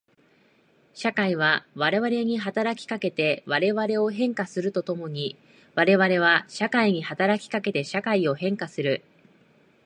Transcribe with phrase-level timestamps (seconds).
[0.95, 5.37] 社会は我々に働きかけて我々を変化すると共に
[5.75, 9.03] 我々は社会に働きかけて社会を変化する。